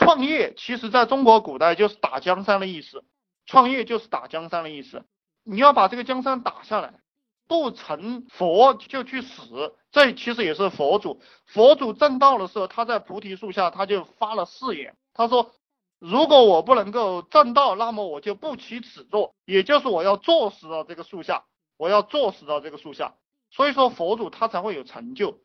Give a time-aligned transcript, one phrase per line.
[0.00, 3.04] 创业其实在中国古代就是打江山的意思，
[3.44, 5.04] 创业就是打江山的意思。
[5.44, 7.00] 你要把这个江山打下来，
[7.46, 9.76] 不成佛就去死。
[9.92, 15.52] 这其实也是佛祖，佛祖正道的时候，他在菩提树下，他就发了誓言，他说：
[15.98, 21.44] 如果我不能够正道，那么我就不起此座，也就是我要坐死到这个树下，
[21.76, 23.16] 我要坐死到这个树下。
[23.50, 25.40] 所以说佛祖他才会有成就。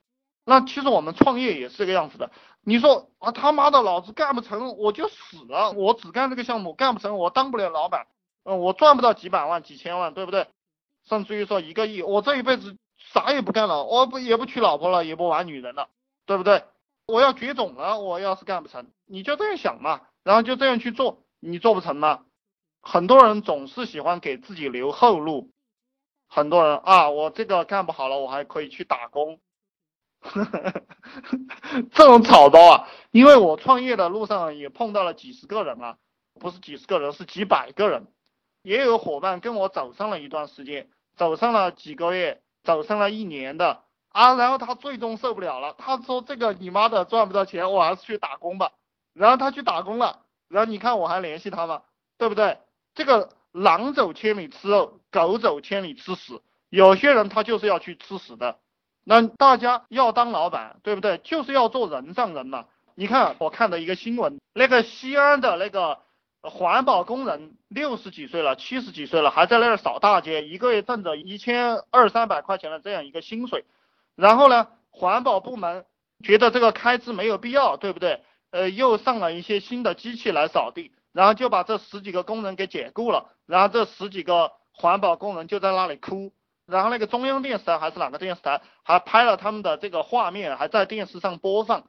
[0.45, 2.31] 那其实我们创业也是这个样子的。
[2.63, 8.07] 你说啊他妈的，老子干不成我就死了，我只干这个项目，干不成我当不了老板，
[8.45, 10.47] 嗯，我赚不到几百万、几千万，对不对？
[11.09, 12.77] 甚至于说一个亿，我这一辈子。
[12.97, 15.89] 啥也不干了，我不也不娶老婆了，也不玩女人了，
[16.25, 16.63] 对不对？
[17.07, 22.23] 我要绝种了，我要是干不成，你就这样想嘛，然后就这样去做，你做不成吗？
[22.81, 25.51] 很多人总是喜欢给自己留后路，
[26.29, 29.39] 很多人啊，我这个干不好了，我还可以去打工，
[31.93, 35.97] 这种草包啊，因为我创业的路上也碰到了几十个人啊，
[36.39, 38.07] 不是几十个人，是几百个人，
[38.61, 42.41] 也有伙伴跟我走上了一段时间，走上了几个月。
[42.65, 48.71] 走上了一年的啊，然后他最终受不了了，他说这个你妈的赚不到钱，我还是去打工吧。
[49.13, 51.83] 然后他去打工了，然后你看我还联系他吗？
[52.17, 52.57] 对不对？
[52.95, 56.41] 这个狼走千里吃肉，狗走千里吃屎。
[56.69, 58.57] 有些人他就是要去吃屎的。
[59.05, 61.17] 那大家要当老板，对不对？
[61.19, 62.65] 就是要做人上人嘛。
[62.95, 65.99] 你看我看的一个新闻，那个西安的那个。
[66.47, 73.65] 环保工人六十几岁了，七十几岁了，还在那儿扫大街，一个月挣着一千二三百块钱的这样一个薪水。
[74.15, 75.87] 然后呢，环保部门
[76.23, 78.21] 觉得这个开支没有必要，对不对？
[78.51, 83.31] 呃，又上了一些新的机器来扫地，然后就把这十几个工人给解雇了。
[83.47, 86.31] 然后这十几个环保工人就在那里哭。
[86.65, 91.85] 然后那个中央电视台还是哪个电视台还拍了他们的这个画面，还在电视上播放。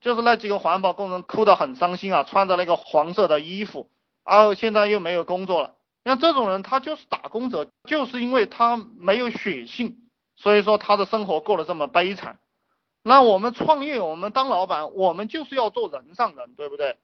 [0.00, 3.88] 就是那几个环保工人哭得很伤心啊，穿着那个黄色的衣服，
[4.24, 5.74] 然后，现在又没有工作了。
[6.04, 9.98] 像这种人，他就是打工者，就是因为他没有血性，
[10.34, 12.40] 所以说他的生活过得这么悲惨。
[13.04, 16.96] 那我们创业，我们当老板，我们就是要做人上人，对不对？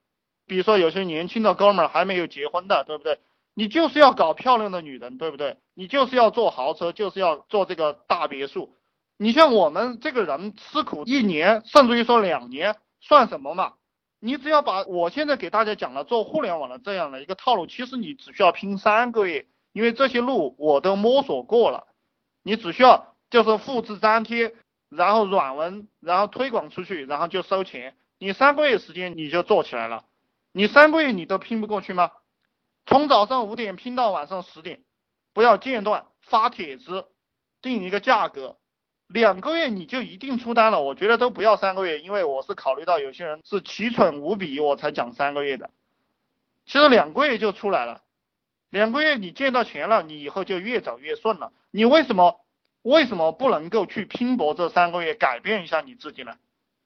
[0.47, 3.21] 比如说有些年轻的哥们儿还没有结婚的，对不对？
[3.59, 5.57] 你就是要搞漂亮的女人，对不对？
[5.75, 8.77] 你就是要坐豪车，就是要坐这个大别墅。
[9.17, 12.77] 你像我们这个人吃苦一年，甚至于说两年。
[13.01, 13.73] 算什么嘛？
[14.21, 21.89] 你只要把我现在给大家讲了做互联网的这样的一个套路，其实你只需要拼三个月，因为这些路我都摸索过了。
[22.45, 24.55] 你只需要就是复制粘贴，
[24.89, 27.97] 然后软文，然后推广出去，然后就收钱。
[28.21, 30.05] 你三个月时间你就做起来了。
[30.53, 32.13] 你三个月你都拼不过去吗？
[32.89, 34.81] 从早上五点拼到晚上十点，
[35.35, 37.05] 不要间断发帖子，
[37.61, 38.57] 定一个价格。
[39.07, 45.69] 两个月你就一定出单了，我觉得都不要三个月，因为我是考虑到有些人是奇蠢无比，我才讲三个月的。
[46.65, 48.01] 其实两个月就出来了，
[48.71, 51.53] 两个月你见到钱了，你以后就越走越顺了。
[51.71, 52.41] 你为什么
[52.81, 56.39] 为什么不能够去拼搏这三个月，改变一下你自己呢？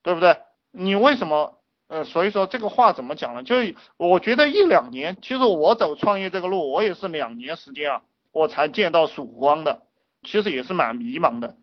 [0.03, 0.41] 对不对？
[0.73, 1.62] 你为什么？
[1.93, 3.43] 呃，所以说这个话怎么讲呢？
[3.43, 9.83] 就是我觉得一两年，其实我走创业这个路，我也是两年时间啊，我才见到曙光的，
[10.23, 11.59] 其实也是蛮迷茫的。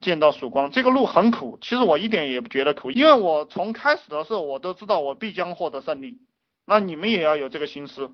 [0.00, 6.18] 见到曙光，这个路很苦，其实我一点也不觉得苦，因为我从开始的时候我都知道我必将获得胜利。
[6.64, 8.10] 那你们也要有这个心思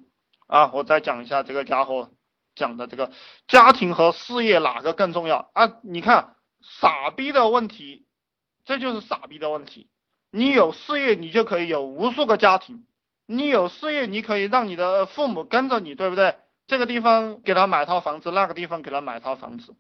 [0.48, 0.72] 啊！
[0.74, 2.10] 我再讲一下这个家伙
[2.56, 3.12] 讲的这个
[3.46, 5.78] 家庭和事业哪个更重要啊？
[5.82, 8.06] 你看傻逼的问题，
[8.64, 9.88] 这就是傻逼的问题。
[10.30, 12.84] 你有事业，你就可以有无数个家庭；
[13.26, 16.36] 你有事业，你可以让你的父母跟着你，对不对？
[16.66, 19.74] 这个地方给他买套房子，那个地方给他买套房子。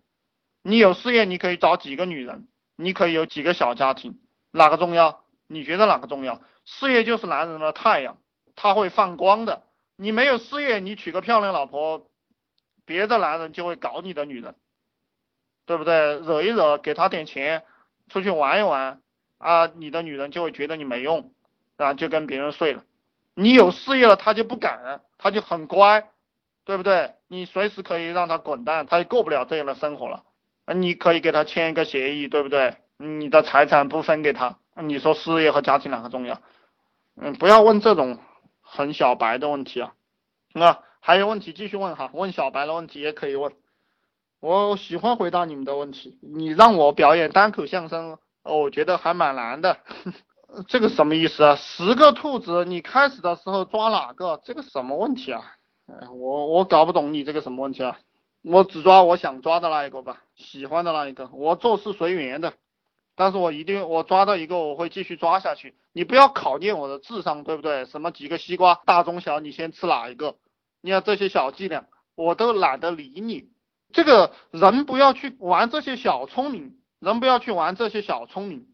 [0.62, 4.18] 你有事业，你可以找几个女人，你可以有几个小家庭，
[4.50, 5.24] 哪个重要？
[5.46, 6.40] 你觉得哪个重要？
[6.64, 8.18] 事业就是男人的太阳，
[8.56, 9.62] 他会放光的。
[9.96, 12.08] 你没有事业，你娶个漂亮老婆，
[12.84, 14.56] 别的男人就会搞你的女人，
[15.64, 16.18] 对不对？
[16.18, 17.64] 惹一惹，给他点钱，
[18.08, 19.00] 出去玩一玩，
[19.40, 21.32] 啊，你的女人就会觉得你没用，
[21.78, 22.84] 啊就跟别人睡了。
[23.34, 26.10] 你有事业了，她就不敢，她就很乖，
[26.66, 27.14] 对不对？
[27.26, 30.24] 你随时可以让她滚蛋，她也过不了这样的生活了。
[30.74, 32.76] 你可以给她签一个协议，对不对？
[32.98, 36.38] 你的财产不分给她，你说事业和家庭哪个重要？
[37.16, 38.18] 嗯，不要问这种
[38.60, 39.94] 很小白的问题啊。
[40.52, 43.54] 那还有问题继续问哈，问小白的问题也可以问。
[44.40, 46.18] 我喜欢回答你们的问题。
[46.22, 49.78] 你让我表演单口相声，哦我觉得还蛮难的。
[50.66, 51.54] 这个什么意思啊？
[51.56, 54.40] 十个兔子，你开始的时候抓哪个？
[54.44, 55.42] 这个什么问题啊？
[56.12, 57.98] 我我搞不懂你这个什么问题啊？
[58.42, 61.28] 我只抓我想抓的那一个吧，喜欢的那一个。
[61.32, 62.54] 我做事随缘的，
[63.14, 65.74] 但是我一定我抓到一个我会继续抓下去。
[65.92, 67.84] 你不要考验我的智商，对不对？
[67.84, 70.36] 什么几个西瓜大中小，你先吃哪一个？
[70.80, 73.50] 你看这些小伎俩，我都懒得理你。
[73.92, 78.68] 这个人不要去玩这些小聪明，人不要去玩这些小聪明，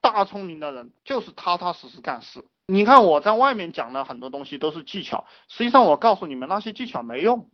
[0.00, 2.44] 大聪明的人就是踏踏实实干事。
[2.66, 7.50] 你看我在外面讲的很多东西都是技巧，实际上我告诉你们那些技巧没用，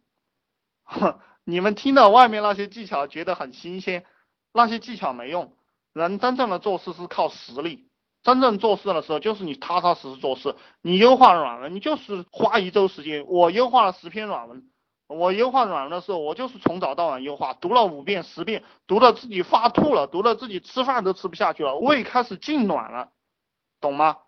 [0.85, 4.05] 哼，你们听到外面那些技巧觉得很新鲜，
[4.53, 5.55] 那些技巧没用。
[5.95, 7.89] 人真正的做事是靠实力，
[8.23, 10.55] 真正做事的时候就是你踏踏实实做事。
[10.83, 13.25] 你优化软文，你就是花一周时间。
[13.27, 14.69] 我优化了十篇软文，
[15.09, 23.09] 我优化软文的时候，我就是从早到晚优化，读了五遍十遍，读的自己发吐了，读的自己吃饭都吃不下去了，胃开始痉挛了，
[23.81, 24.19] 懂吗？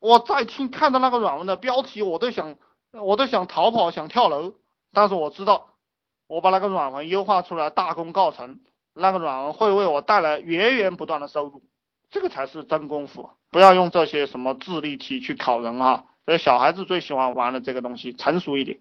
[0.00, 2.56] 我再听看到那个软文的标题，我都想，
[2.90, 4.54] 我都想逃跑，想跳楼。
[4.94, 5.74] 但是我知道，
[6.26, 8.60] 我把那个软文优化出来，大功告成。
[8.94, 11.62] 那个软文会为我带来源源不断的收入，
[12.10, 13.28] 这个才是真功夫。
[13.50, 18.80] 不要用这些什么智力题去考人哈，这小孩子最喜欢玩的这个东西，成熟一点。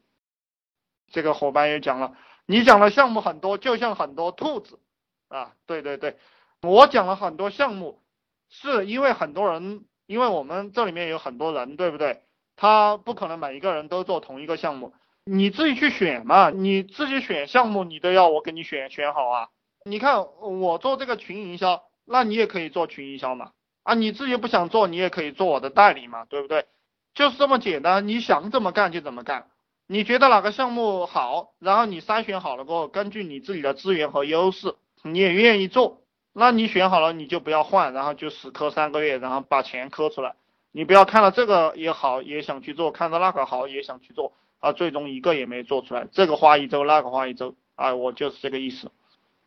[1.10, 2.16] 这个伙伴也讲了，
[2.46, 4.80] 你讲的项目很多，就像很多兔子
[5.28, 6.18] 啊，对对对，
[6.62, 8.02] 我讲了很多项目，
[8.50, 12.24] 是因为很多人，因为我们这里面有很多人，对不对？
[12.56, 19.50] 他不可能每一个人都做同一个项目，你自己去选嘛，你自己选项目，你都要我给你选选好啊。
[19.86, 23.52] 你看我做这个群营销，那你也可以做群营销嘛？
[23.84, 26.66] 啊，你自己不想做，你也可以做我的代理嘛，对不对？
[27.14, 29.48] 就是这么简单，你想怎么干就怎么干。
[29.92, 40.36] 你觉得哪个项目好，然后你筛选好了过后，根据你自己的资源和优势，你也愿意做，那你选好了你就不要换，然后就死磕三个月，然后把钱磕出来。
[40.72, 48.92] 你不要看到这个也好也想去做，看到那个好也想去做，啊，最终一个也没做出来，这个花一周，那个花一周，啊，我就是这个意思。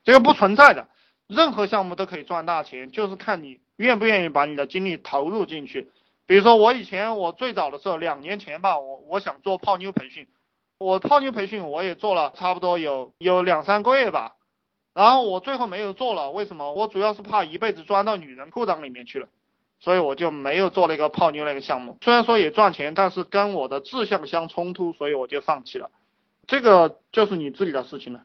[0.02, 0.88] 这个不存在的，
[1.28, 5.92] 任何项目都可以赚大钱，就是看你愿不愿意把你的精力投入进去。
[6.32, 10.26] 比如说我以前我最早的时候，两年前吧，我我想做泡妞培训，
[10.79, 14.37] 我泡妞培训我也做了差不多有有两三个月吧，
[14.94, 16.73] 然后我最后没有做了，为什么？
[16.73, 19.29] 我主要是怕一辈子钻到女人裤裆里面去了，
[19.79, 21.99] 所以我就没有做那个泡妞那个项目。
[22.00, 25.90] 虽然说也赚钱，但是跟我的志向相冲突，所以我就放弃了。
[26.46, 28.23] 这个就是你自己的事情了。